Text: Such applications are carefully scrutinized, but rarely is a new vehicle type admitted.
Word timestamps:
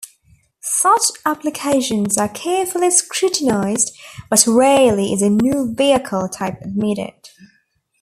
Such 0.63 1.11
applications 1.27 2.17
are 2.17 2.27
carefully 2.27 2.89
scrutinized, 2.89 3.95
but 4.31 4.47
rarely 4.47 5.13
is 5.13 5.21
a 5.21 5.29
new 5.29 5.75
vehicle 5.75 6.27
type 6.27 6.59
admitted. 6.61 7.29